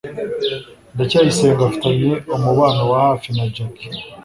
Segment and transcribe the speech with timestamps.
[0.93, 3.85] ndacyayisenga afitanye umubano wa hafi na jaki